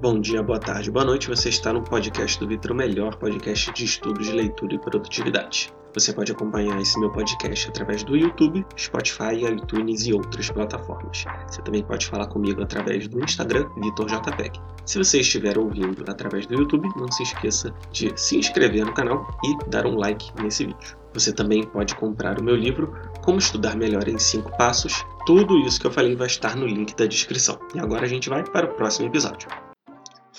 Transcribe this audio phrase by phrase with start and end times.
[0.00, 1.28] Bom dia, boa tarde, boa noite.
[1.28, 5.70] Você está no podcast do Vitor, o melhor podcast de estudos de leitura e produtividade.
[5.92, 11.26] Você pode acompanhar esse meu podcast através do YouTube, Spotify, iTunes e outras plataformas.
[11.46, 14.58] Você também pode falar comigo através do Instagram, VitorJPEG.
[14.86, 19.28] Se você estiver ouvindo através do YouTube, não se esqueça de se inscrever no canal
[19.44, 20.96] e dar um like nesse vídeo.
[21.12, 25.04] Você também pode comprar o meu livro Como Estudar Melhor em 5 Passos.
[25.26, 27.58] Tudo isso que eu falei vai estar no link da descrição.
[27.74, 29.46] E agora a gente vai para o próximo episódio.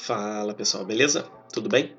[0.03, 1.27] Fala pessoal, beleza?
[1.53, 1.93] Tudo bem?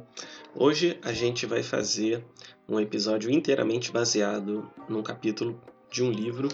[0.56, 2.24] Hoje a gente vai fazer
[2.68, 6.48] um episódio inteiramente baseado num capítulo de um livro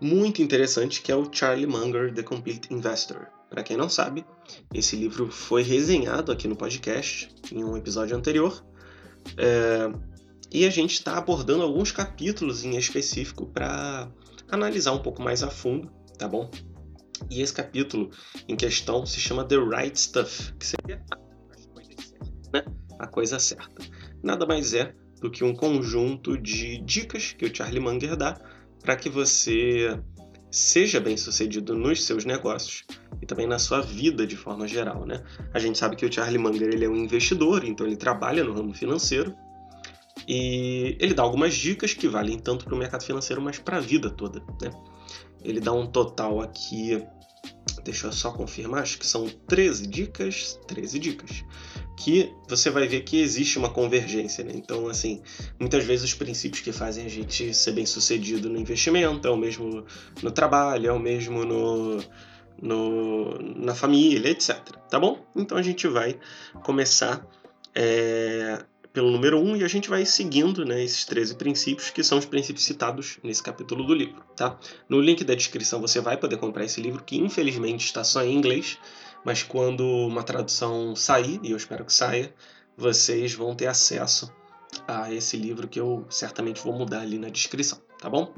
[0.00, 3.26] muito interessante que é o Charlie Munger, The Complete Investor.
[3.48, 4.24] Para quem não sabe,
[4.72, 8.64] esse livro foi resenhado aqui no podcast em um episódio anterior
[9.36, 9.92] é,
[10.52, 14.08] e a gente está abordando alguns capítulos em específico para
[14.48, 16.48] analisar um pouco mais a fundo, tá bom?
[17.28, 18.10] E esse capítulo
[18.48, 21.02] em questão se chama The Right Stuff, que seria
[22.52, 22.64] né?
[22.98, 23.84] A coisa certa.
[24.22, 28.36] Nada mais é do que um conjunto de dicas que o Charlie Munger dá
[28.82, 29.98] para que você
[30.50, 32.84] seja bem sucedido nos seus negócios
[33.22, 35.22] e também na sua vida de forma geral, né?
[35.54, 38.52] A gente sabe que o Charlie Munger ele é um investidor, então ele trabalha no
[38.52, 39.34] ramo financeiro
[40.26, 43.80] e ele dá algumas dicas que valem tanto para o mercado financeiro, mas para a
[43.80, 44.70] vida toda, né?
[45.44, 47.02] Ele dá um total aqui,
[47.84, 51.44] deixa eu só confirmar, acho que são 13 dicas, 13 dicas,
[51.96, 54.52] que você vai ver que existe uma convergência, né?
[54.54, 55.22] Então, assim,
[55.58, 59.36] muitas vezes os princípios que fazem a gente ser bem sucedido no investimento é o
[59.36, 59.84] mesmo
[60.22, 62.02] no trabalho, é o mesmo no,
[62.60, 64.56] no, na família, etc.
[64.88, 65.24] Tá bom?
[65.36, 66.18] Então a gente vai
[66.62, 67.26] começar
[67.74, 72.18] é, pelo número 1 e a gente vai seguindo né, esses 13 princípios, que são
[72.18, 74.22] os princípios citados nesse capítulo do livro.
[74.36, 74.58] Tá?
[74.88, 78.34] No link da descrição você vai poder comprar esse livro, que infelizmente está só em
[78.34, 78.78] inglês,
[79.24, 82.34] mas quando uma tradução sair, e eu espero que saia,
[82.76, 84.32] vocês vão ter acesso
[84.86, 88.32] a esse livro que eu certamente vou mudar ali na descrição, tá bom?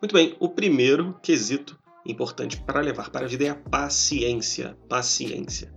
[0.00, 4.76] Muito bem, o primeiro quesito importante para levar para a vida é a paciência.
[4.88, 5.72] Paciência.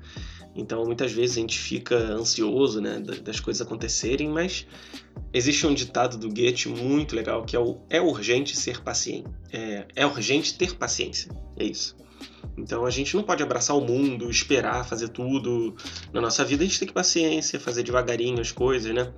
[0.58, 4.66] Então, muitas vezes a gente fica ansioso né, das coisas acontecerem, mas
[5.32, 9.30] existe um ditado do Goethe muito legal que é o é urgente ser paciente.
[9.54, 11.32] É, é urgente ter paciência.
[11.56, 11.96] É isso.
[12.58, 15.76] Então a gente não pode abraçar o mundo, esperar fazer tudo
[16.14, 19.12] na nossa vida, a gente tem que ter paciência, fazer devagarinho as coisas, né?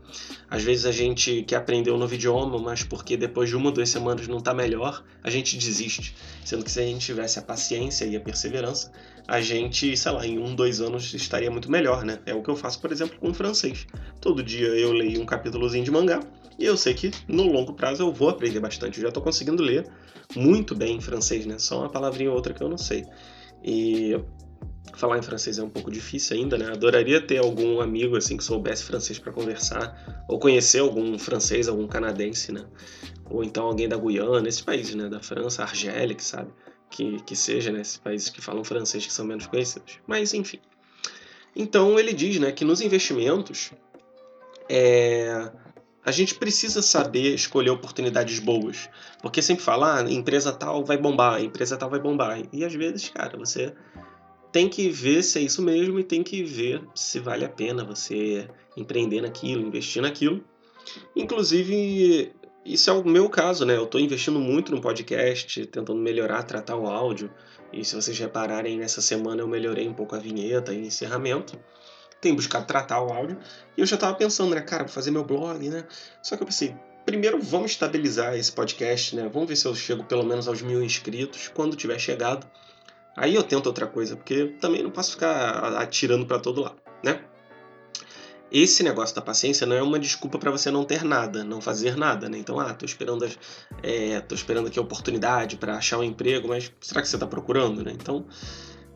[0.50, 3.72] Às vezes a gente quer aprender um novo idioma, mas porque depois de uma ou
[3.72, 6.16] duas semanas não está melhor, a gente desiste.
[6.44, 8.92] Sendo que se a gente tivesse a paciência e a perseverança,
[9.28, 12.20] a gente, sei lá, em um, dois anos estaria muito melhor, né?
[12.26, 13.86] É o que eu faço, por exemplo, com o francês.
[14.20, 16.20] Todo dia eu leio um capítulozinho de mangá
[16.58, 18.98] e eu sei que no longo prazo eu vou aprender bastante.
[18.98, 19.88] Eu já estou conseguindo ler
[20.36, 21.58] muito bem em francês, né?
[21.58, 23.06] Só uma palavrinha ou outra que eu não sei.
[23.64, 24.20] E
[24.94, 26.68] falar em francês é um pouco difícil ainda, né?
[26.72, 31.88] Adoraria ter algum amigo assim que soubesse francês para conversar, ou conhecer algum francês, algum
[31.88, 32.66] canadense, né?
[33.30, 35.08] Ou então alguém da Guiana, esses países, né?
[35.08, 36.52] Da França, Argélia, que sabe?
[36.90, 37.82] Que, que seja, né?
[37.82, 40.00] Esses países que falam francês que são menos conhecidos.
[40.08, 40.60] Mas, enfim.
[41.56, 42.52] Então, ele diz, né?
[42.52, 43.72] Que nos investimentos,
[44.68, 45.52] é
[46.04, 48.90] a gente precisa saber escolher oportunidades boas.
[49.22, 52.42] Porque sempre falar, ah, empresa tal vai bombar, empresa tal vai bombar.
[52.52, 53.74] E às vezes, cara, você
[54.52, 57.84] tem que ver se é isso mesmo e tem que ver se vale a pena
[57.84, 60.44] você empreender naquilo, investir naquilo.
[61.16, 62.32] Inclusive,
[62.66, 63.76] isso é o meu caso, né?
[63.76, 67.30] Eu estou investindo muito no podcast, tentando melhorar, tratar o áudio.
[67.72, 71.60] E se vocês repararem, nessa semana eu melhorei um pouco a vinheta e encerramento
[72.22, 73.38] tem buscado tratar o áudio.
[73.78, 75.86] E eu já estava pensando, né, cara, vou fazer meu blog, né?
[76.22, 76.76] Só que eu pensei,
[77.06, 79.30] primeiro vamos estabilizar esse podcast, né?
[79.32, 81.50] Vamos ver se eu chego pelo menos aos mil inscritos.
[81.54, 82.48] Quando tiver chegado,
[83.16, 87.22] aí eu tento outra coisa, porque também não posso ficar atirando para todo lado, né?
[88.52, 91.96] Esse negócio da paciência não é uma desculpa para você não ter nada, não fazer
[91.96, 92.40] nada, né?
[92.40, 93.30] Então, ah, tô esperando,
[93.84, 97.28] é, tô esperando aqui a oportunidade para achar um emprego, mas será que você está
[97.28, 97.92] procurando, né?
[97.92, 98.26] Então,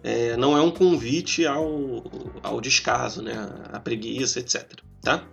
[0.04, 2.04] é, não é um convite ao,
[2.44, 3.34] ao descaso, né,
[3.72, 4.80] à preguiça, etc.
[5.02, 5.26] Tá?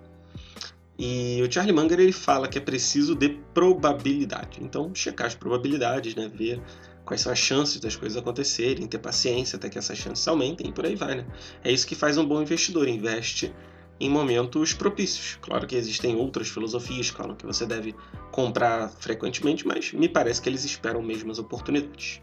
[0.99, 4.59] E o Charlie Munger ele fala que é preciso de probabilidade.
[4.61, 6.63] Então, checar as probabilidades, né, ver
[7.05, 10.73] quais são as chances das coisas acontecerem, ter paciência até que essas chances aumentem e
[10.73, 11.17] por aí vai.
[11.17, 11.27] Né?
[11.65, 13.53] É isso que faz um bom investidor, investe
[13.99, 15.39] em momentos propícios.
[15.43, 17.95] Claro que existem outras filosofias que falam que você deve
[18.31, 22.21] comprar frequentemente, mas me parece que eles esperam mesmo as oportunidades.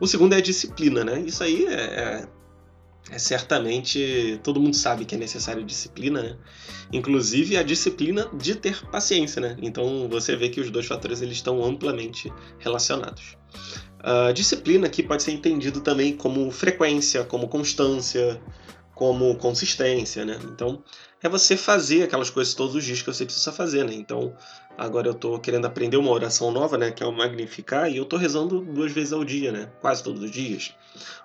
[0.00, 1.20] O segundo é a disciplina, né?
[1.20, 2.28] Isso aí é, é,
[3.10, 6.36] é certamente todo mundo sabe que é necessário disciplina, né?
[6.92, 9.56] Inclusive a disciplina de ter paciência, né?
[9.60, 13.36] Então você vê que os dois fatores eles estão amplamente relacionados.
[13.98, 18.40] Uh, disciplina aqui pode ser entendido também como frequência, como constância,
[18.98, 20.38] como consistência, né?
[20.44, 20.82] Então,
[21.22, 23.94] é você fazer aquelas coisas todos os dias que você precisa fazer, né?
[23.94, 24.34] Então,
[24.78, 26.92] agora eu estou querendo aprender uma oração nova, né?
[26.92, 29.68] Que é o Magnificar, e eu estou rezando duas vezes ao dia, né?
[29.80, 30.72] Quase todos os dias.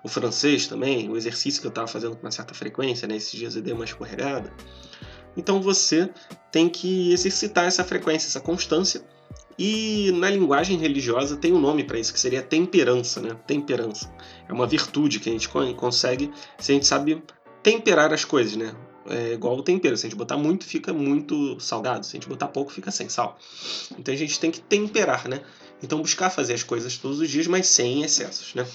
[0.02, 3.16] O francês também, o exercício que eu estava fazendo com uma certa frequência, né?
[3.16, 4.52] Esses dias eu dei uma escorregada.
[5.36, 6.10] Então, você
[6.50, 9.02] tem que exercitar essa frequência, essa constância,
[9.56, 13.36] e na linguagem religiosa tem um nome para isso, que seria temperança, né?
[13.46, 14.12] Temperança.
[14.48, 17.22] É uma virtude que a gente consegue se a gente sabe
[17.62, 18.74] temperar as coisas, né?
[19.06, 22.28] É igual o tempero, se a gente botar muito, fica muito salgado, se a gente
[22.28, 23.38] botar pouco, fica sem sal.
[23.98, 25.42] Então a gente tem que temperar, né?
[25.82, 28.66] Então buscar fazer as coisas todos os dias, mas sem excessos, né?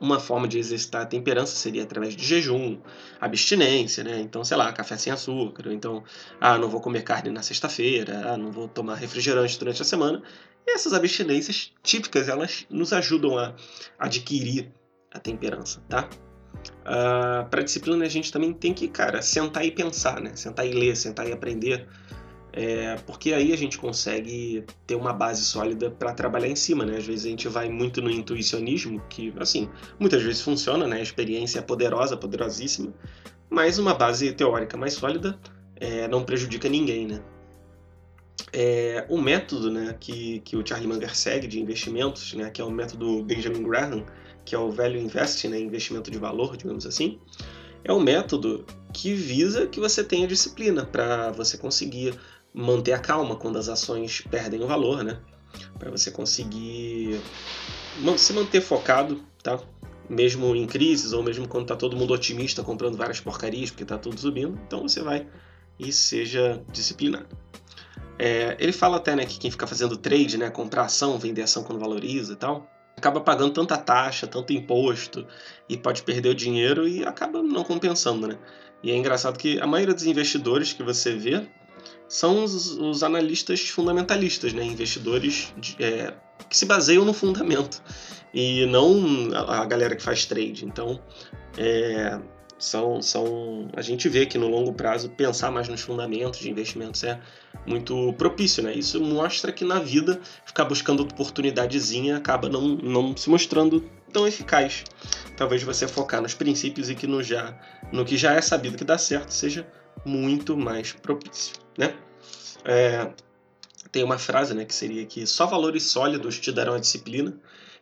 [0.00, 2.78] Uma forma de exercitar a temperança seria através de jejum,
[3.20, 4.20] abstinência, né?
[4.20, 6.02] Então, sei lá, café sem açúcar, então,
[6.40, 10.22] ah, não vou comer carne na sexta-feira, ah, não vou tomar refrigerante durante a semana.
[10.66, 13.54] Essas abstinências típicas, elas nos ajudam a
[13.98, 14.72] adquirir
[15.12, 16.08] a temperança, tá?
[16.52, 20.32] Uh, ah, para disciplina a gente também tem que, cara, sentar e pensar, né?
[20.34, 21.88] Sentar e ler, sentar e aprender
[22.52, 26.98] é, porque aí a gente consegue ter uma base sólida para trabalhar em cima, né?
[26.98, 30.98] Às vezes a gente vai muito no intuicionismo, que, assim, muitas vezes funciona, né?
[30.98, 32.92] A experiência é poderosa, poderosíssima,
[33.48, 35.38] mas uma base teórica mais sólida
[35.76, 37.22] é, não prejudica ninguém, né?
[38.52, 42.64] É, o método né, que, que o Charlie Munger segue de investimentos, né, que é
[42.64, 44.04] o método Benjamin Graham,
[44.44, 47.18] que é o Value Invest, né, investimento de valor, digamos assim,
[47.84, 52.14] é um método que visa que você tenha disciplina para você conseguir
[52.54, 55.18] manter a calma quando as ações perdem o valor, né?
[55.78, 57.20] Para você conseguir
[58.16, 59.58] se manter focado, tá?
[60.08, 63.96] Mesmo em crises ou mesmo quando tá todo mundo otimista comprando várias porcarias porque tá
[63.96, 65.26] tudo subindo, então você vai
[65.78, 67.26] e seja disciplinado.
[68.18, 71.64] É, ele fala até né, que quem fica fazendo trade, né, comprar ação, vender ação
[71.64, 72.70] quando valoriza e tal,
[73.02, 75.26] acaba pagando tanta taxa, tanto imposto
[75.68, 78.38] e pode perder o dinheiro e acaba não compensando, né?
[78.80, 81.44] E é engraçado que a maioria dos investidores que você vê
[82.08, 84.62] são os, os analistas fundamentalistas, né?
[84.62, 86.14] investidores de, é,
[86.48, 87.82] que se baseiam no fundamento
[88.32, 90.64] e não a, a galera que faz trade.
[90.64, 91.00] Então,
[91.56, 92.20] é,
[92.62, 97.02] são, são a gente vê que no longo prazo pensar mais nos fundamentos de investimentos
[97.04, 97.20] é
[97.66, 98.74] muito propício, né?
[98.74, 103.80] Isso mostra que na vida ficar buscando oportunidadezinha acaba não, não se mostrando
[104.12, 104.84] tão eficaz.
[105.36, 107.58] Talvez você focar nos princípios e que no já
[107.92, 109.66] no que já é sabido que dá certo seja
[110.04, 111.94] muito mais propício né?
[112.64, 113.10] É,
[113.90, 117.36] tem uma frase, né, que seria que só valores sólidos te darão a disciplina.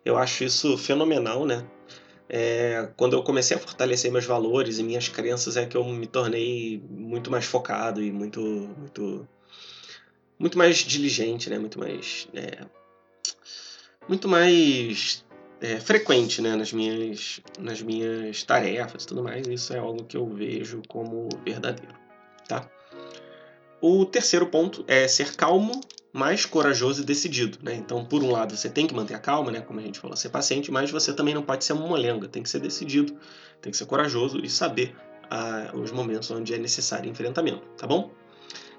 [0.04, 1.64] Eu acho isso fenomenal, né?
[2.32, 6.06] É, quando eu comecei a fortalecer meus valores e minhas crenças é que eu me
[6.06, 9.28] tornei muito mais focado e muito muito
[10.38, 11.58] muito mais diligente, né?
[11.58, 12.64] Muito mais é,
[14.08, 15.24] muito mais
[15.60, 16.54] é, frequente, né?
[16.54, 19.44] Nas minhas nas minhas tarefas e tudo mais.
[19.48, 21.96] Isso é algo que eu vejo como verdadeiro,
[22.46, 22.70] tá?
[23.80, 25.80] O terceiro ponto é ser calmo,
[26.12, 27.58] mais corajoso e decidido.
[27.62, 27.74] Né?
[27.74, 29.60] Então, por um lado, você tem que manter a calma, né?
[29.60, 32.42] como a gente falou, ser paciente, mas você também não pode ser uma molenga, tem
[32.42, 33.16] que ser decidido,
[33.60, 34.94] tem que ser corajoso e saber
[35.30, 38.10] ah, os momentos onde é necessário enfrentamento, tá bom?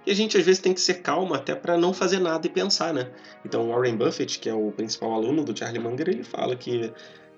[0.05, 2.49] E a gente às vezes tem que ser calmo até para não fazer nada e
[2.49, 3.11] pensar, né?
[3.45, 6.91] Então, Warren Buffett, que é o principal aluno do Charlie Munger, ele fala que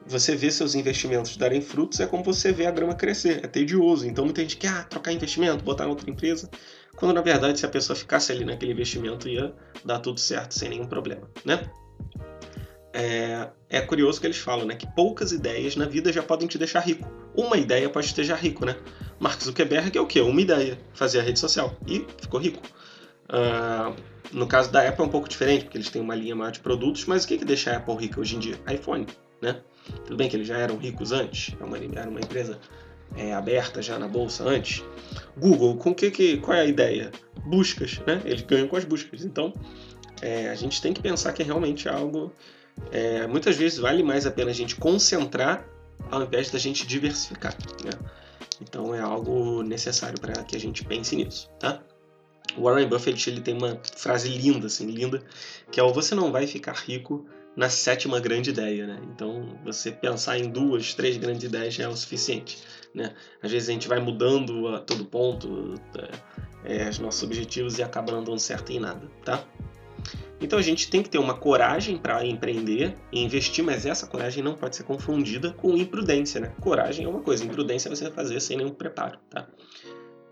[0.05, 4.07] você vê seus investimentos darem frutos é como você vê a grama crescer, é tedioso.
[4.07, 6.49] Então muita gente quer ah, trocar investimento, botar em outra empresa,
[6.95, 10.69] quando na verdade se a pessoa ficasse ali naquele investimento ia dar tudo certo sem
[10.69, 11.69] nenhum problema, né?
[12.95, 16.59] É, é curioso que eles falam, né, que poucas ideias na vida já podem te
[16.59, 17.11] deixar rico.
[17.33, 18.75] Uma ideia pode te deixar rico, né?
[19.19, 20.21] Mark Zuckerberg é o quê?
[20.21, 22.61] Uma ideia, fazer a rede social e ficou rico.
[23.29, 23.95] Uh,
[24.31, 26.59] no caso da Apple é um pouco diferente, porque eles têm uma linha maior de
[26.59, 28.55] produtos, mas o que, que deixa a Apple rica hoje em dia?
[28.71, 29.07] iPhone,
[29.41, 29.61] né?
[30.05, 32.59] Tudo bem que eles já eram ricos antes, é uma, era uma empresa
[33.15, 34.83] é, aberta já na bolsa antes.
[35.37, 37.11] Google, com que, que qual é a ideia?
[37.45, 38.21] Buscas, né?
[38.25, 39.23] Eles ganham com as buscas.
[39.23, 39.53] Então,
[40.21, 42.31] é, a gente tem que pensar que é realmente algo.
[42.91, 45.67] É, muitas vezes vale mais a pena a gente concentrar
[46.09, 47.55] ao invés da gente diversificar.
[47.83, 47.91] Né?
[48.61, 51.81] Então é algo necessário para que a gente pense nisso, tá?
[52.57, 55.21] O Warren Buffett ele tem uma frase linda, assim, linda,
[55.71, 58.99] que é o você não vai ficar rico na sétima grande ideia, né?
[59.13, 62.59] Então, você pensar em duas, três grandes ideias já é o suficiente,
[62.93, 63.13] né?
[63.41, 65.75] Às vezes a gente vai mudando a todo ponto
[66.65, 69.43] é, é, os nossos objetivos e acaba não dando certo em nada, tá?
[70.39, 74.43] Então a gente tem que ter uma coragem para empreender e investir, mas essa coragem
[74.43, 76.53] não pode ser confundida com imprudência, né?
[76.59, 79.47] Coragem é uma coisa, imprudência é você fazer sem nenhum preparo, tá?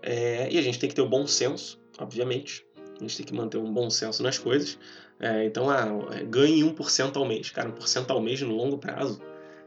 [0.02, 2.66] É, e a gente tem que ter o bom senso, obviamente,
[2.98, 4.78] A gente tem que manter um bom senso nas coisas.
[5.18, 5.86] É, então, ah,
[6.28, 7.50] ganhe 1% ao mês.
[7.50, 9.20] Cara, 1% ao mês no longo prazo.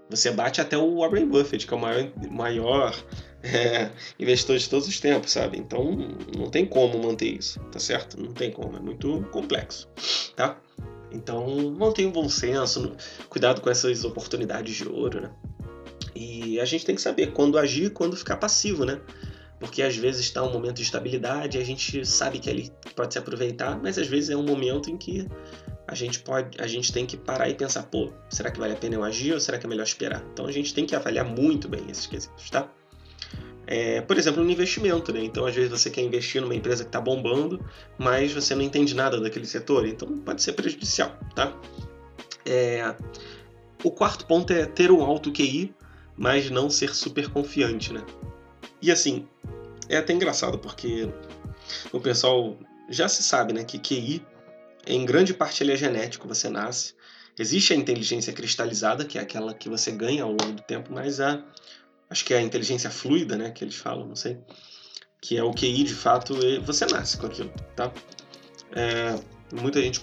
[0.09, 2.95] Você bate até o Warren Buffett, que é o maior, maior
[3.43, 5.57] é, investidor de todos os tempos, sabe?
[5.57, 5.95] Então,
[6.37, 8.19] não tem como manter isso, tá certo?
[8.21, 9.87] Não tem como, é muito complexo,
[10.35, 10.57] tá?
[11.11, 12.95] Então, mantenha um bom senso,
[13.29, 15.31] cuidado com essas oportunidades de ouro, né?
[16.13, 18.99] E a gente tem que saber quando agir e quando ficar passivo, né?
[19.59, 23.19] Porque às vezes está um momento de estabilidade, a gente sabe que ele pode se
[23.19, 25.27] aproveitar, mas às vezes é um momento em que
[25.87, 28.75] a gente pode, a gente tem que parar e pensar, pô, será que vale a
[28.75, 30.23] pena eu agir ou será que é melhor esperar?
[30.33, 32.69] Então a gente tem que avaliar muito bem esses quesitos, tá?
[33.67, 35.23] É, por exemplo, no investimento, né?
[35.23, 37.63] Então, às vezes você quer investir numa empresa que está bombando,
[37.97, 41.55] mas você não entende nada daquele setor, então pode ser prejudicial, tá?
[42.45, 42.95] É...
[43.83, 45.73] O quarto ponto é ter um alto QI,
[46.15, 48.03] mas não ser super confiante, né?
[48.81, 49.27] E assim,
[49.89, 51.09] é até engraçado porque
[51.91, 52.57] o pessoal
[52.89, 54.25] já se sabe, né, que QI
[54.85, 56.93] em grande parte ele é genético, você nasce.
[57.37, 61.19] Existe a inteligência cristalizada, que é aquela que você ganha ao longo do tempo, mas
[61.19, 61.43] a
[62.09, 64.37] acho que é a inteligência fluida, né, que eles falam, não sei,
[65.19, 67.91] que é o QI de fato, você nasce com aquilo, tá?
[68.71, 69.19] É,
[69.59, 69.99] muita gente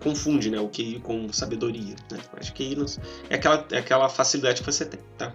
[0.00, 2.18] confunde, né, o QI com sabedoria, né?
[2.34, 2.76] Mas QI
[3.28, 5.34] é aquela é aquela facilidade que você tem, tá?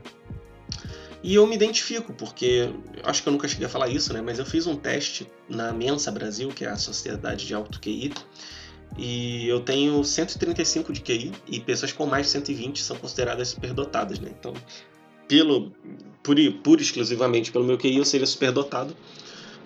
[1.22, 2.74] E eu me identifico, porque
[3.04, 4.22] acho que eu nunca cheguei a falar isso, né?
[4.22, 8.14] Mas eu fiz um teste na Mensa Brasil, que é a Sociedade de Alto QI,
[8.98, 14.20] e eu tenho 135 de QI e pessoas com mais de 120 são consideradas superdotadas,
[14.20, 14.32] né?
[14.38, 14.54] Então,
[15.28, 15.72] pelo
[16.24, 18.96] pura, pura exclusivamente pelo meu QI, eu seria superdotado.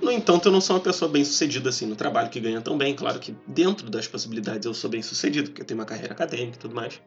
[0.01, 2.77] No entanto, eu não sou uma pessoa bem sucedida assim no trabalho que ganha tão
[2.77, 2.93] bem.
[2.93, 6.57] Claro que dentro das possibilidades eu sou bem sucedido, porque eu tenho uma carreira acadêmica
[6.57, 6.99] e tudo mais.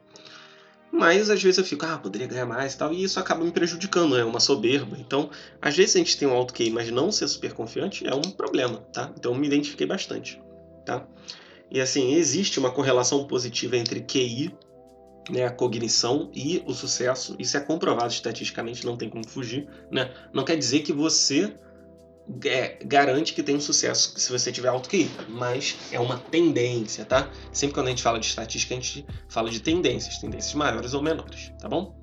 [0.92, 3.50] Mas às vezes eu fico, ah, poderia ganhar mais e tal, e isso acaba me
[3.50, 4.96] prejudicando, é uma soberba.
[4.98, 8.14] Então, às vezes a gente tem um alto QI, mas não ser super confiante é
[8.14, 9.12] um problema, tá?
[9.18, 10.40] Então eu me identifiquei bastante,
[10.84, 11.06] tá?
[11.70, 14.54] E assim, existe uma correlação positiva entre QI,
[15.28, 17.34] né, a cognição e o sucesso.
[17.38, 20.10] Isso é comprovado estatisticamente, não tem como fugir, né?
[20.32, 21.52] Não quer dizer que você
[22.84, 27.30] garante que tem um sucesso se você tiver alto QI, mas é uma tendência, tá?
[27.52, 31.02] Sempre quando a gente fala de estatística, a gente fala de tendências, tendências maiores ou
[31.02, 31.96] menores, tá bom?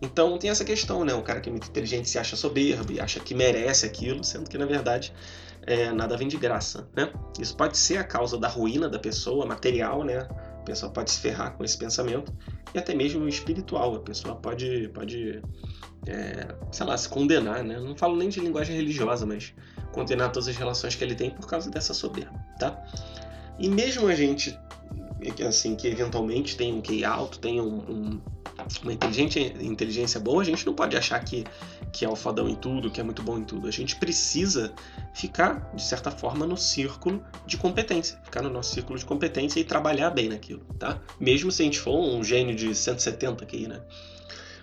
[0.00, 1.14] Então tem essa questão, né?
[1.14, 4.48] O cara que é muito inteligente se acha soberbo e acha que merece aquilo, sendo
[4.48, 5.12] que na verdade
[5.66, 7.10] é, nada vem de graça, né?
[7.40, 10.28] Isso pode ser a causa da ruína da pessoa, material, né?
[10.66, 12.34] Pessoa pode se ferrar com esse pensamento
[12.74, 13.94] e até mesmo espiritual.
[13.94, 15.40] A pessoa pode, pode
[16.06, 17.78] é, sei lá, se condenar, né?
[17.78, 19.54] Não falo nem de linguagem religiosa, mas
[19.92, 22.84] condenar todas as relações que ele tem por causa dessa soberba, tá?
[23.58, 24.58] E mesmo a gente,
[25.42, 28.20] assim, que eventualmente tem um QI alto, tem um, um
[28.82, 31.44] uma inteligência boa, a gente não pode achar que,
[31.92, 33.68] que é o fodão em tudo, que é muito bom em tudo.
[33.68, 34.72] A gente precisa
[35.14, 38.18] ficar, de certa forma, no círculo de competência.
[38.24, 41.00] Ficar no nosso círculo de competência e trabalhar bem naquilo, tá?
[41.20, 43.80] Mesmo se a gente for um gênio de 170 aqui, né?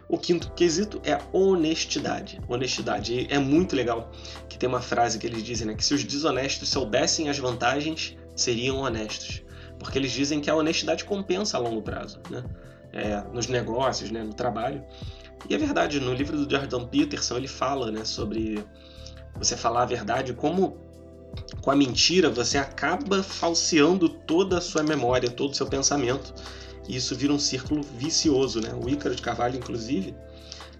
[0.09, 2.39] O quinto quesito é honestidade.
[2.47, 3.25] Honestidade.
[3.29, 4.11] É muito legal
[4.49, 5.75] que tem uma frase que eles dizem, né?
[5.75, 9.43] Que se os desonestos soubessem as vantagens, seriam honestos.
[9.79, 12.43] Porque eles dizem que a honestidade compensa a longo prazo, né?
[12.93, 14.83] é, nos negócios, né, no trabalho.
[15.49, 18.63] E é verdade, no livro do Jordan Peterson ele fala né, sobre
[19.35, 20.77] você falar a verdade, como
[21.61, 26.33] com a mentira você acaba falseando toda a sua memória, todo o seu pensamento.
[26.87, 28.61] E isso vira um círculo vicioso.
[28.61, 28.69] Né?
[28.73, 30.13] O Ícaro de Carvalho, inclusive,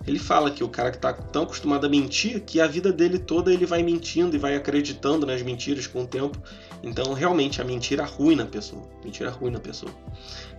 [0.05, 3.17] ele fala que o cara que está tão acostumado a mentir que a vida dele
[3.17, 6.37] toda ele vai mentindo e vai acreditando nas mentiras com o tempo.
[6.83, 8.83] Então, realmente, a mentira arruina a pessoa.
[9.03, 9.91] Mentira arruina a pessoa.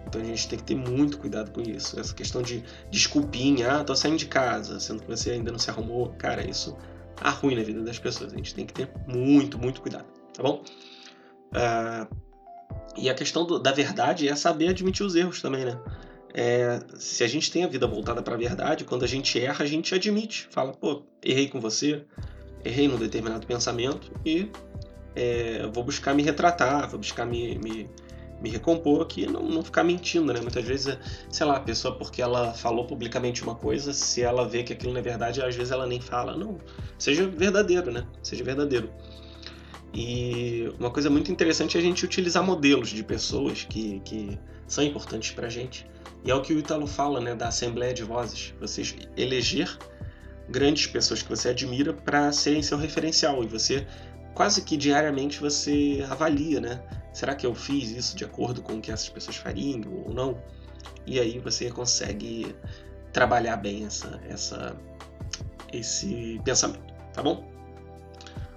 [0.06, 2.00] Então, a gente tem que ter muito cuidado com isso.
[2.00, 5.68] Essa questão de desculpinha, ah, tô saindo de casa, sendo que você ainda não se
[5.68, 6.14] arrumou.
[6.16, 6.76] Cara, isso
[7.20, 8.32] arruina a vida das pessoas.
[8.32, 10.62] A gente tem que ter muito, muito cuidado, tá bom?
[11.52, 12.24] Uh,
[12.96, 15.78] e a questão do, da verdade é saber admitir os erros também, né?
[16.36, 19.62] É, se a gente tem a vida voltada para a verdade, quando a gente erra,
[19.64, 22.04] a gente admite, fala, pô, errei com você,
[22.64, 24.50] errei num determinado pensamento e
[25.14, 27.90] é, vou buscar me retratar, vou buscar me, me,
[28.40, 30.40] me recompor aqui, não, não ficar mentindo, né?
[30.40, 30.96] Muitas vezes,
[31.30, 34.92] sei lá, a pessoa, porque ela falou publicamente uma coisa, se ela vê que aquilo
[34.92, 36.36] não é verdade, às vezes ela nem fala.
[36.36, 36.58] Não,
[36.98, 38.06] seja verdadeiro, né?
[38.22, 38.90] Seja verdadeiro.
[39.92, 44.82] E uma coisa muito interessante é a gente utilizar modelos de pessoas que, que são
[44.82, 45.86] importantes para a gente
[46.24, 48.54] e é o que o Italo fala, né, da Assembleia de Vozes.
[48.58, 48.82] Você
[49.14, 49.78] eleger
[50.48, 53.86] grandes pessoas que você admira para serem seu referencial e você
[54.34, 56.82] quase que diariamente você avalia, né?
[57.12, 60.42] Será que eu fiz isso de acordo com o que essas pessoas fariam ou não?
[61.06, 62.54] E aí você consegue
[63.12, 64.76] trabalhar bem essa, essa,
[65.72, 67.48] esse pensamento, tá bom?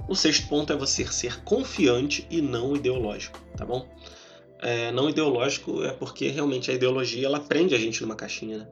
[0.08, 3.88] O sexto ponto é você ser confiante e não ideológico, tá bom?
[4.60, 8.68] É, não ideológico é porque realmente a ideologia ela prende a gente numa caixinha, né?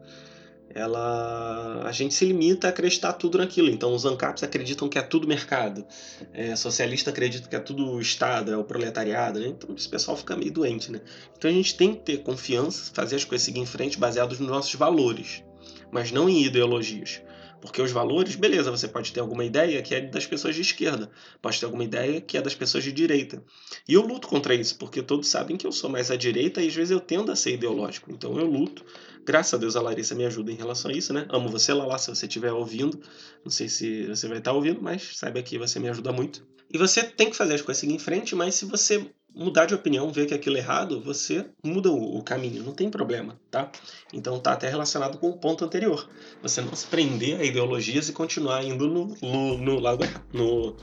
[0.75, 3.69] Ela a gente se limita a acreditar tudo naquilo.
[3.69, 5.85] Então, os ANCAPs acreditam que é tudo mercado,
[6.33, 9.47] é, socialista acredita que é tudo Estado, é o proletariado, né?
[9.47, 10.99] Então, esse pessoal fica meio doente, né?
[11.37, 14.49] Então, a gente tem que ter confiança, fazer as coisas seguir em frente baseados nos
[14.49, 15.43] nossos valores,
[15.91, 17.21] mas não em ideologias.
[17.61, 21.09] Porque os valores, beleza, você pode ter alguma ideia que é das pessoas de esquerda,
[21.41, 23.41] pode ter alguma ideia que é das pessoas de direita.
[23.87, 26.67] E eu luto contra isso, porque todos sabem que eu sou mais à direita e
[26.67, 28.11] às vezes eu tendo a ser ideológico.
[28.11, 28.85] Então eu luto.
[29.25, 31.25] Graças a Deus a Larissa me ajuda em relação a isso, né?
[31.29, 32.99] Amo você, Lala, se você estiver ouvindo.
[33.43, 36.45] Não sei se você vai estar ouvindo, mas saiba que você me ajuda muito.
[36.71, 39.73] E você tem que fazer as coisas seguir em frente, mas se você mudar de
[39.73, 43.69] opinião, ver que aquilo é errado, você muda o, caminho, não tem problema, tá?
[44.13, 46.07] Então tá até relacionado com o ponto anterior.
[46.41, 50.75] Você não se prender a ideologias e continuar indo no, no, no lado, no,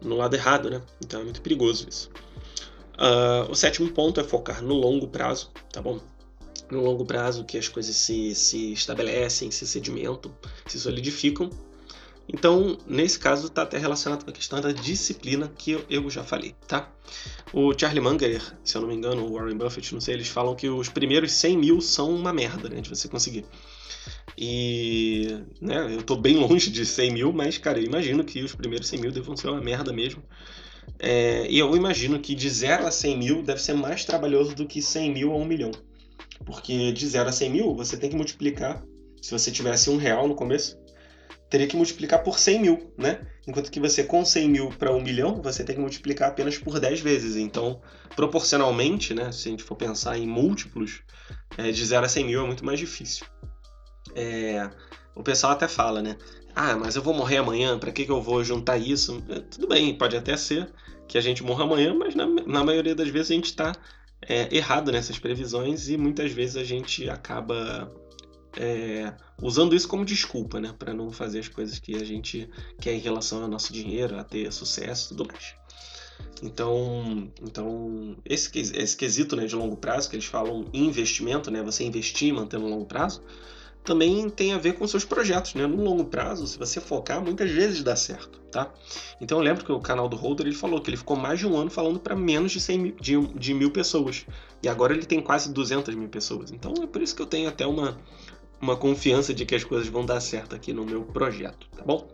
[0.00, 0.80] no lado errado, né?
[1.04, 2.10] Então é muito perigoso isso.
[2.94, 5.98] Uh, o sétimo ponto é focar no longo prazo, tá bom?
[6.70, 10.34] No longo prazo que as coisas se, se estabelecem, se sedimentam,
[10.66, 11.50] se solidificam
[12.28, 16.54] então, nesse caso, está até relacionado com a questão da disciplina que eu, já falei,
[16.66, 16.90] tá?
[17.52, 20.54] O Charlie Munger, se eu não me engano, o Warren Buffett, não sei, eles falam
[20.54, 23.44] que os primeiros 100 mil são uma merda, né, de você conseguir.
[24.36, 28.54] E, né, eu tô bem longe de 100 mil, mas, cara, eu imagino que os
[28.54, 30.22] primeiros 100 mil devam ser uma merda mesmo.
[30.98, 34.66] É, e eu imagino que de 0 a 100 mil deve ser mais trabalhoso do
[34.66, 35.70] que 100 mil a 1 milhão.
[36.44, 38.82] Porque de 0 a 100 mil, você tem que multiplicar.
[39.20, 40.78] Se você tivesse um real no começo,
[41.48, 43.26] teria que multiplicar por 100 mil, né?
[43.46, 46.80] Enquanto que você, com 100 mil para 1 milhão, você tem que multiplicar apenas por
[46.80, 47.36] 10 vezes.
[47.36, 47.80] Então,
[48.16, 51.02] proporcionalmente, né, se a gente for pensar em múltiplos,
[51.56, 53.26] é, de 0 a 100 mil é muito mais difícil.
[54.14, 54.68] É,
[55.14, 56.16] o pessoal até fala, né?
[56.54, 59.22] Ah, mas eu vou morrer amanhã, para que, que eu vou juntar isso?
[59.28, 60.72] É, tudo bem, pode até ser
[61.06, 63.72] que a gente morra amanhã, mas na, na maioria das vezes a gente está
[64.28, 67.92] é, errado nessas previsões e muitas vezes a gente acaba
[68.56, 69.12] é,
[69.42, 72.48] usando isso como desculpa, né, para não fazer as coisas que a gente
[72.80, 75.54] quer em relação ao nosso dinheiro, a ter sucesso tudo mais.
[76.42, 81.84] Então, então esse, esse quesito né, de longo prazo, que eles falam investimento, né, você
[81.84, 83.22] investir mantendo longo prazo,
[83.84, 85.66] também tem a ver com seus projetos, né?
[85.66, 88.72] No longo prazo, se você focar, muitas vezes dá certo, tá?
[89.20, 91.46] Então eu lembro que o canal do Holder ele falou que ele ficou mais de
[91.46, 94.24] um ano falando para menos de, 100 mil, de, de mil pessoas.
[94.62, 96.50] E agora ele tem quase 200 mil pessoas.
[96.50, 97.98] Então é por isso que eu tenho até uma,
[98.60, 102.08] uma confiança de que as coisas vão dar certo aqui no meu projeto, tá bom?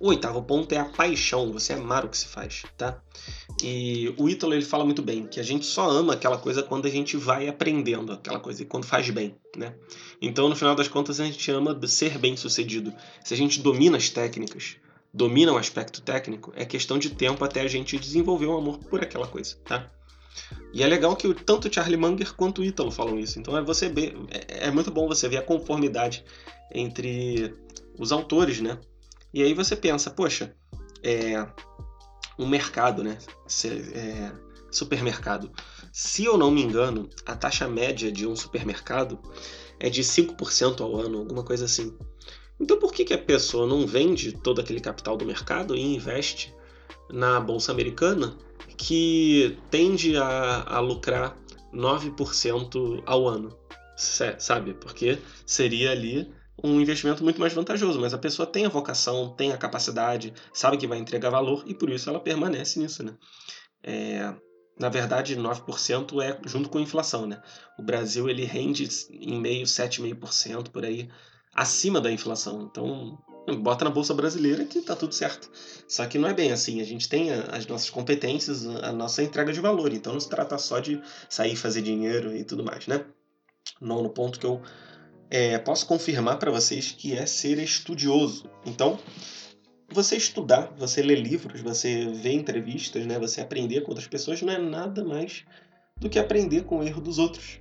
[0.00, 3.02] O oitavo ponto é a paixão, você amar o que se faz, tá?
[3.62, 6.86] E o Ítalo ele fala muito bem que a gente só ama aquela coisa quando
[6.86, 9.74] a gente vai aprendendo aquela coisa e quando faz bem, né?
[10.22, 12.94] Então, no final das contas, a gente ama ser bem sucedido.
[13.22, 14.76] Se a gente domina as técnicas,
[15.12, 19.02] domina o aspecto técnico, é questão de tempo até a gente desenvolver um amor por
[19.02, 19.90] aquela coisa, tá?
[20.72, 23.38] E é legal que tanto Charlie Munger quanto o Ítalo falam isso.
[23.38, 26.24] Então é você ver, é, é muito bom você ver a conformidade
[26.72, 27.54] entre
[27.98, 28.78] os autores, né?
[29.32, 30.54] E aí você pensa, poxa,
[31.02, 31.46] é
[32.38, 33.18] um mercado, né?
[33.94, 34.32] É,
[34.70, 35.50] supermercado.
[35.92, 39.18] Se eu não me engano, a taxa média de um supermercado
[39.78, 41.96] é de 5% ao ano, alguma coisa assim.
[42.58, 46.54] Então por que, que a pessoa não vende todo aquele capital do mercado e investe
[47.10, 48.36] na bolsa americana
[48.76, 51.36] que tende a, a lucrar
[51.72, 53.56] 9% ao ano,
[53.96, 54.74] sabe?
[54.74, 56.30] Porque seria ali
[56.62, 60.76] um investimento muito mais vantajoso, mas a pessoa tem a vocação, tem a capacidade, sabe
[60.76, 63.14] que vai entregar valor e por isso ela permanece nisso, né?
[63.82, 64.34] É,
[64.78, 67.42] na verdade, 9% é junto com a inflação, né?
[67.78, 71.08] O Brasil ele rende em meio 7,5% por aí
[71.54, 72.62] acima da inflação.
[72.62, 73.18] Então,
[73.58, 75.50] bota na bolsa brasileira que tá tudo certo.
[75.88, 76.80] Só que não é bem assim.
[76.80, 79.92] A gente tem as nossas competências, a nossa entrega de valor.
[79.92, 83.04] Então não se trata só de sair fazer dinheiro e tudo mais, né?
[83.80, 84.62] Nono ponto que eu
[85.30, 88.44] é, posso confirmar para vocês que é ser estudioso.
[88.66, 88.98] Então,
[89.88, 93.18] você estudar, você ler livros, você ver entrevistas, né?
[93.18, 95.44] Você aprender com outras pessoas não é nada mais
[95.96, 97.60] do que aprender com o erro dos outros.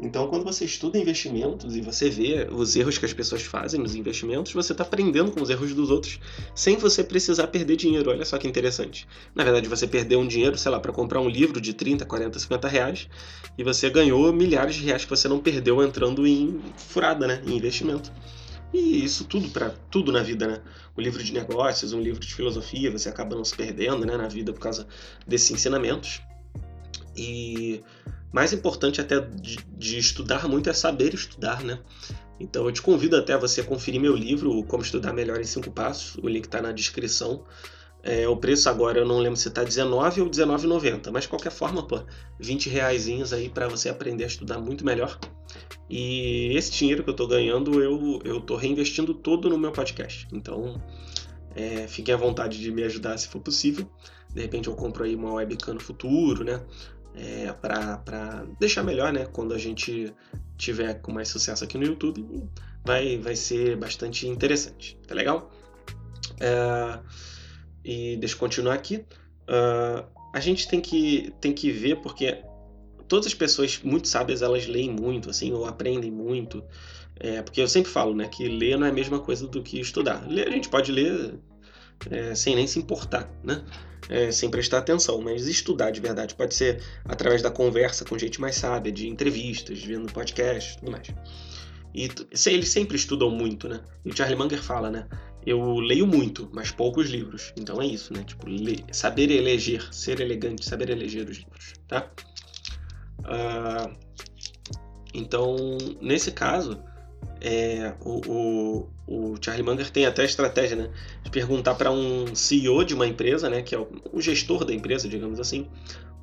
[0.00, 3.94] Então, quando você estuda investimentos e você vê os erros que as pessoas fazem nos
[3.94, 6.18] investimentos, você está aprendendo com os erros dos outros
[6.54, 8.10] sem você precisar perder dinheiro.
[8.10, 9.06] Olha só que interessante.
[9.34, 12.38] Na verdade, você perdeu um dinheiro, sei lá, para comprar um livro de 30, 40,
[12.38, 13.08] 50 reais
[13.56, 17.40] e você ganhou milhares de reais que você não perdeu entrando em furada, né?
[17.46, 18.12] Em investimento.
[18.72, 20.60] E isso tudo para tudo na vida, né?
[20.98, 24.26] Um livro de negócios, um livro de filosofia, você acaba não se perdendo, né, na
[24.26, 24.88] vida por causa
[25.24, 26.20] desses ensinamentos.
[27.16, 27.84] E
[28.34, 31.78] mais importante até de, de, estudar muito é saber estudar, né?
[32.40, 35.70] Então eu te convido até a você conferir meu livro Como Estudar Melhor em 5
[35.70, 37.44] Passos, o link está na descrição.
[38.02, 41.52] É, o preço agora eu não lembro se tá 19 ou 19,90, mas de qualquer
[41.52, 42.02] forma, pô,
[42.40, 45.16] 20 reais aí para você aprender a estudar muito melhor.
[45.88, 50.26] E esse dinheiro que eu tô ganhando, eu, eu tô reinvestindo todo no meu podcast.
[50.32, 50.82] Então,
[51.54, 53.88] é, fiquem à vontade de me ajudar se for possível.
[54.34, 56.60] De repente eu compro aí uma webcam no futuro, né?
[57.16, 59.26] É, para deixar melhor, né?
[59.26, 60.12] Quando a gente
[60.56, 62.26] tiver com mais sucesso aqui no YouTube,
[62.84, 64.98] vai, vai ser bastante interessante.
[65.06, 65.50] Tá legal?
[66.40, 66.98] É,
[67.84, 69.04] e deixa eu continuar aqui.
[69.48, 72.42] Uh, a gente tem que, tem que ver, porque
[73.06, 76.64] todas as pessoas muito sábias, elas leem muito, assim, ou aprendem muito.
[77.16, 79.78] É, porque eu sempre falo, né, que ler não é a mesma coisa do que
[79.78, 80.26] estudar.
[80.28, 81.38] Ler, a gente pode ler
[82.10, 83.62] é, sem nem se importar, né?
[84.08, 88.38] É, sem prestar atenção, mas estudar de verdade pode ser através da conversa com gente
[88.38, 91.08] mais sábia, de entrevistas, vendo podcast, tudo mais.
[91.94, 92.10] E
[92.46, 93.80] eles sempre estudam muito, né?
[94.04, 95.06] E o Charlie Munger fala, né?
[95.46, 97.52] Eu leio muito, mas poucos livros.
[97.56, 98.24] Então é isso, né?
[98.24, 102.10] Tipo, ler, saber eleger, ser elegante, saber eleger os livros, tá?
[103.20, 103.96] Uh,
[105.14, 105.56] então,
[106.02, 106.82] nesse caso,
[107.46, 110.90] é, o, o, o, Charlie Munger tem até a estratégia né,
[111.22, 114.72] de perguntar para um CEO de uma empresa, né, que é o, o, gestor da
[114.72, 115.68] empresa, digamos assim,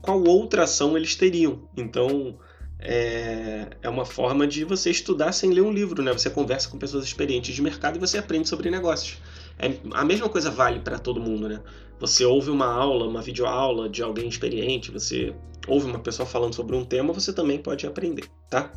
[0.02, 1.62] qual outra ação eles teriam.
[1.78, 2.36] Então,
[2.80, 6.02] é, é uma forma de você estudar sem ler um livro.
[6.02, 6.12] Né?
[6.12, 9.20] Você conversa com pessoas experientes de mercado e você aprende sobre negócios.
[9.60, 11.48] É, a mesma coisa vale para todo mundo.
[11.48, 11.62] Né?
[12.00, 15.36] Você ouve uma aula, uma videoaula de alguém experiente, você
[15.68, 18.74] ouve uma pessoa falando sobre um tema, você também pode aprender, tá?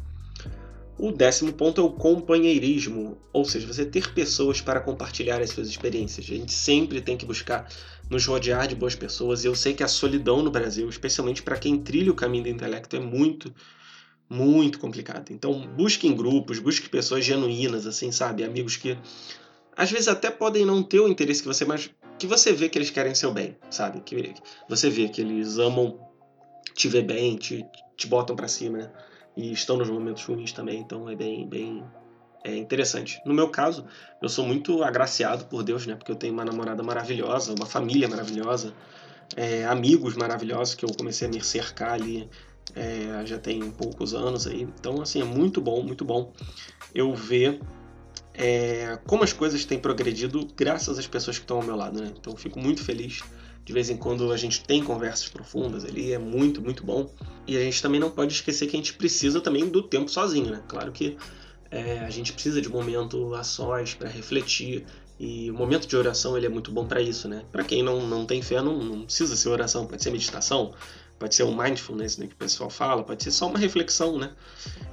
[1.05, 5.69] O décimo ponto é o companheirismo, ou seja, você ter pessoas para compartilhar as suas
[5.69, 6.25] experiências.
[6.25, 7.69] A gente sempre tem que buscar
[8.09, 11.59] nos rodear de boas pessoas, e eu sei que a solidão no Brasil, especialmente para
[11.59, 13.55] quem trilha o caminho do intelecto, é muito,
[14.31, 15.31] muito complicado.
[15.31, 18.43] Então, busque em grupos, busque pessoas genuínas, assim, sabe?
[18.43, 18.97] Amigos que
[19.77, 22.79] às vezes até podem não ter o interesse que você, mas que você vê que
[22.79, 24.01] eles querem seu bem, sabe?
[24.01, 24.33] Que
[24.67, 26.01] você vê que eles amam
[26.75, 27.63] te ver bem, te,
[27.95, 28.91] te botam para cima, né?
[29.37, 31.85] E estão nos momentos ruins também, então é bem, bem
[32.45, 33.21] é interessante.
[33.25, 33.87] No meu caso,
[34.21, 35.95] eu sou muito agraciado por Deus, né?
[35.97, 38.75] Porque eu tenho uma namorada maravilhosa, uma família maravilhosa,
[39.35, 42.29] é, amigos maravilhosos que eu comecei a me cercar ali
[42.75, 44.63] é, já tem poucos anos aí.
[44.63, 46.33] Então, assim, é muito bom, muito bom
[46.95, 47.61] eu ver
[48.35, 52.13] é, como as coisas têm progredido graças às pessoas que estão ao meu lado, né?
[52.15, 53.23] Então, fico muito feliz
[53.65, 57.11] de vez em quando a gente tem conversas profundas ali, é muito, muito bom.
[57.47, 60.51] E a gente também não pode esquecer que a gente precisa também do tempo sozinho,
[60.51, 60.63] né?
[60.69, 61.17] Claro que
[61.71, 64.85] é, a gente precisa de momento a sós para refletir.
[65.19, 67.45] E o momento de oração ele é muito bom para isso, né?
[67.51, 70.75] Para quem não, não tem fé, não, não precisa ser oração, pode ser meditação,
[71.19, 74.33] pode ser um mindfulness né, que o pessoal fala, pode ser só uma reflexão, né?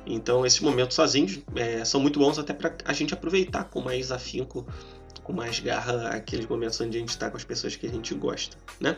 [0.06, 4.12] Então, esses momentos sozinhos é, são muito bons até para a gente aproveitar com mais
[4.12, 4.66] afinco
[5.32, 8.14] com mais garra aqueles momentos onde a gente está com as pessoas que a gente
[8.14, 8.98] gosta, né?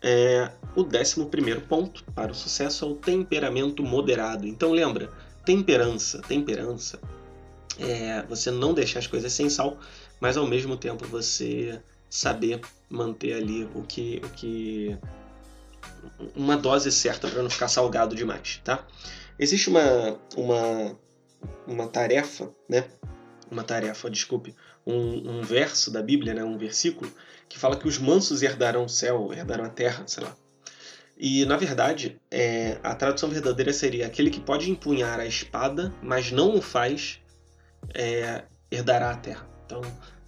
[0.00, 4.46] É, o décimo primeiro ponto para o sucesso é o temperamento moderado.
[4.46, 5.10] Então lembra,
[5.44, 7.00] temperança, temperança
[7.78, 9.78] é você não deixar as coisas sem sal,
[10.20, 14.96] mas ao mesmo tempo você saber manter ali o que, o que
[16.36, 18.86] uma dose certa para não ficar salgado demais, tá?
[19.38, 20.96] Existe uma, uma,
[21.66, 22.84] uma tarefa, né?
[23.50, 24.54] Uma tarefa, desculpe,
[24.86, 27.10] um, um, verso da Bíblia, né, um versículo,
[27.48, 30.36] que fala que os mansos herdarão o céu, herdarão a terra, sei lá.
[31.18, 36.30] E, na verdade, é, a tradução verdadeira seria aquele que pode empunhar a espada, mas
[36.30, 37.20] não o faz,
[37.94, 39.48] é, herdará a terra.
[39.64, 39.80] Então,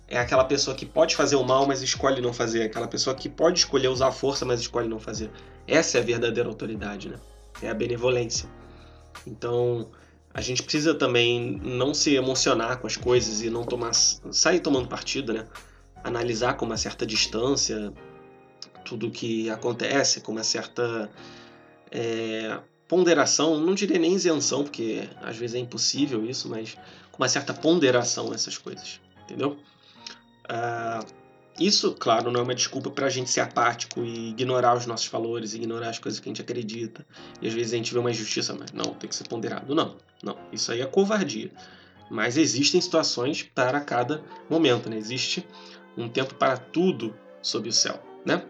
[0.08, 2.62] é aquela pessoa que pode fazer o mal, mas escolhe não fazer.
[2.62, 5.30] Aquela pessoa que pode escolher usar a força, mas escolhe não fazer.
[5.66, 7.18] Essa é a verdadeira autoridade, né?
[7.62, 8.48] É a benevolência.
[9.26, 9.90] Então,
[10.38, 14.86] a gente precisa também não se emocionar com as coisas e não tomar sair tomando
[14.86, 15.44] partido, né?
[16.04, 17.92] Analisar com uma certa distância
[18.84, 21.10] tudo o que acontece, com uma certa
[21.90, 26.74] é, ponderação, não diria nem isenção, porque às vezes é impossível isso, mas
[27.10, 29.58] com uma certa ponderação essas coisas, entendeu?
[30.44, 31.04] Uh,
[31.58, 35.08] isso, claro, não é uma desculpa para a gente ser apático e ignorar os nossos
[35.08, 37.04] valores, ignorar as coisas que a gente acredita.
[37.42, 39.74] E às vezes a gente vê uma injustiça, mas não, tem que ser ponderado.
[39.74, 41.50] Não, não, isso aí é covardia.
[42.10, 44.96] Mas existem situações para cada momento, né?
[44.96, 45.46] Existe
[45.96, 48.42] um tempo para tudo sob o céu, né?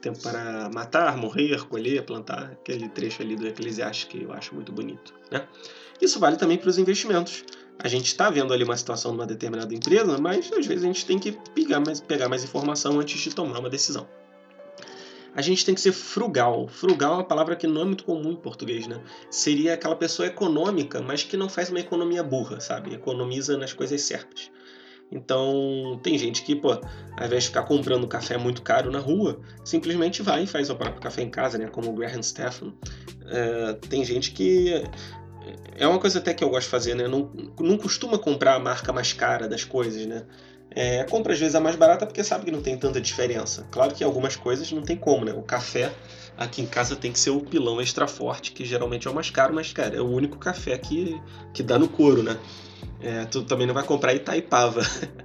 [0.00, 4.72] Tempo para matar, morrer, colher, plantar, aquele trecho ali do Eclesiastes que eu acho muito
[4.72, 5.46] bonito, né?
[6.00, 7.44] Isso vale também para os investimentos
[7.82, 11.06] a gente está vendo ali uma situação numa determinada empresa, mas às vezes a gente
[11.06, 14.06] tem que pegar mais, pegar mais informação antes de tomar uma decisão.
[15.34, 16.66] A gente tem que ser frugal.
[16.68, 19.00] Frugal é uma palavra que não é muito comum em português, né?
[19.30, 22.92] Seria aquela pessoa econômica, mas que não faz uma economia burra, sabe?
[22.92, 24.50] Economiza nas coisas certas.
[25.12, 29.40] Então, tem gente que, pô, ao invés de ficar comprando café muito caro na rua,
[29.64, 31.66] simplesmente vai e faz o próprio café em casa, né?
[31.66, 32.72] Como o Graham Stephan.
[33.26, 34.84] É, tem gente que.
[35.76, 37.08] É uma coisa até que eu gosto de fazer, né?
[37.08, 40.24] Não, não costuma comprar a marca mais cara das coisas, né?
[40.72, 43.66] É, compra às vezes a mais barata porque sabe que não tem tanta diferença.
[43.70, 45.32] Claro que algumas coisas não tem como, né?
[45.32, 45.92] O café
[46.36, 49.30] aqui em casa tem que ser o pilão extra forte, que geralmente é o mais
[49.30, 51.20] caro, mas, cara, é o único café que,
[51.52, 52.38] que dá no couro, né?
[53.00, 54.82] É, tu também não vai comprar Itaipava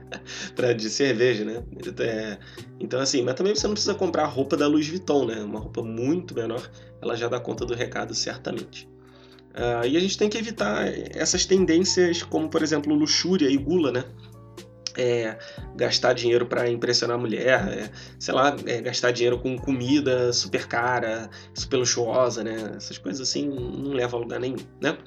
[0.56, 1.62] para de cerveja, né?
[2.00, 2.38] É,
[2.80, 5.42] então assim, mas também você não precisa comprar a roupa da Louis Vuitton, né?
[5.44, 6.70] Uma roupa muito menor,
[7.02, 8.90] ela já dá conta do recado certamente.
[9.56, 13.92] Uh, e a gente tem que evitar essas tendências, como por exemplo luxúria e gula,
[13.92, 14.04] né?
[14.98, 15.38] É,
[15.76, 20.68] gastar dinheiro para impressionar a mulher, é, sei lá, é, gastar dinheiro com comida super
[20.68, 22.74] cara, super luxuosa, né?
[22.76, 24.98] Essas coisas assim não levam a lugar nenhum, né?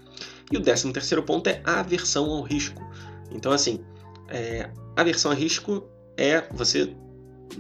[0.51, 2.83] E o décimo terceiro ponto é aversão ao risco.
[3.31, 3.85] Então, assim,
[4.29, 6.95] é, aversão a risco é você.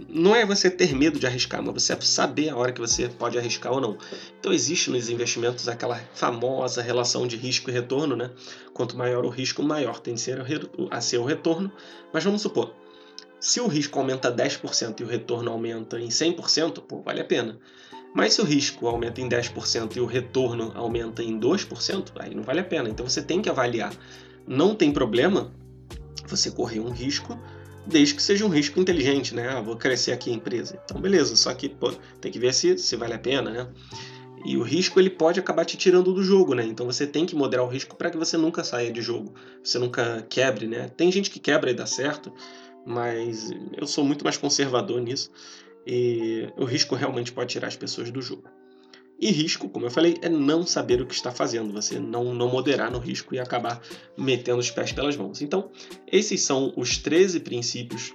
[0.08, 3.38] Não é você ter medo de arriscar, mas você saber a hora que você pode
[3.38, 3.98] arriscar ou não.
[4.38, 8.30] Então existe nos investimentos aquela famosa relação de risco e retorno, né?
[8.72, 11.72] Quanto maior o risco, maior tem a ser o retorno.
[12.12, 12.74] Mas vamos supor,
[13.40, 17.58] se o risco aumenta 10% e o retorno aumenta em 100%, pô, vale a pena.
[18.14, 22.42] Mas se o risco aumenta em 10% e o retorno aumenta em 2%, aí não
[22.42, 22.88] vale a pena.
[22.88, 23.92] Então você tem que avaliar.
[24.46, 25.52] Não tem problema
[26.26, 27.38] você correr um risco,
[27.88, 29.48] desde que seja um risco inteligente, né?
[29.48, 30.80] Ah, vou crescer aqui a empresa.
[30.84, 33.68] Então beleza, só que pô, tem que ver se, se vale a pena, né?
[34.44, 36.64] E o risco ele pode acabar te tirando do jogo, né?
[36.64, 39.78] Então você tem que moderar o risco para que você nunca saia de jogo, você
[39.78, 40.88] nunca quebre, né?
[40.96, 42.32] Tem gente que quebra e dá certo,
[42.86, 45.30] mas eu sou muito mais conservador nisso.
[45.86, 48.44] E o risco realmente pode tirar as pessoas do jogo.
[49.18, 52.48] E risco, como eu falei, é não saber o que está fazendo, você não, não
[52.48, 53.82] moderar no risco e acabar
[54.16, 55.42] metendo os pés pelas mãos.
[55.42, 55.70] Então,
[56.06, 58.12] esses são os 13 princípios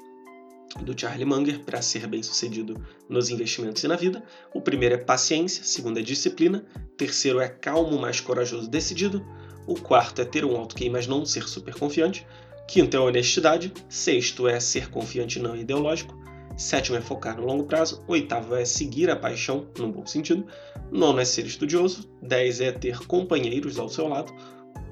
[0.82, 4.24] do Charlie Munger para ser bem sucedido nos investimentos e na vida.
[4.54, 6.66] O primeiro é paciência, segundo é disciplina,
[6.98, 9.24] terceiro é calmo, mais corajoso, decidido,
[9.68, 12.26] o quarto é ter um alto QI, mas não ser super confiante,
[12.68, 16.18] quinto é honestidade, sexto é ser confiante não ideológico,
[16.58, 18.04] Sétimo é focar no longo prazo.
[18.08, 20.46] Oitavo é seguir a paixão, num bom sentido.
[20.92, 22.10] Nono é ser estudioso.
[22.22, 24.34] Dez é ter companheiros ao seu lado.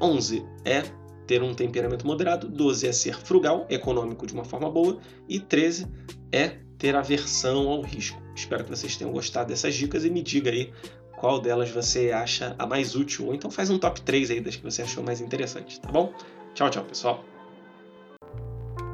[0.02, 0.84] Onze é
[1.28, 2.48] ter um temperamento moderado.
[2.48, 4.98] Doze é ser frugal, econômico de uma forma boa.
[5.30, 5.88] E treze
[6.32, 8.22] é ter aversão ao risco.
[8.36, 10.74] Espero que vocês tenham gostado dessas dicas e me diga aí
[11.16, 13.28] qual delas você acha a mais útil.
[13.28, 16.12] Ou então faz um top 3 aí das que você achou mais interessante, tá bom?
[16.56, 17.24] Tchau, tchau, pessoal.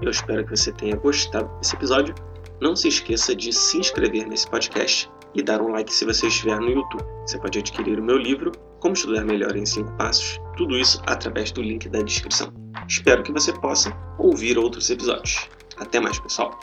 [0.02, 2.14] Eu espero que você tenha gostado desse episódio.
[2.60, 6.60] Não se esqueça de se inscrever nesse podcast e dar um like se você estiver
[6.60, 7.04] no YouTube.
[7.26, 11.52] Você pode adquirir o meu livro, Como Estudar Melhor em 5 Passos, tudo isso através
[11.52, 12.52] do link da descrição.
[12.88, 15.48] Espero que você possa ouvir outros episódios.
[15.78, 16.60] Até mais, pessoal!